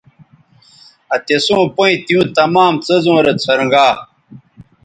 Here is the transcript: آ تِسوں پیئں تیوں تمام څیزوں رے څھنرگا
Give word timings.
آ 1.13 1.15
تِسوں 1.25 1.63
پیئں 1.75 1.95
تیوں 2.05 2.25
تمام 2.37 2.73
څیزوں 2.85 3.19
رے 3.25 3.33
څھنرگا 3.43 3.87